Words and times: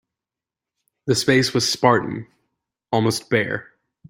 The 1.05 1.13
space 1.13 1.53
was 1.53 1.71
spartan, 1.71 2.25
almost 2.91 3.29
bare. 3.29 3.69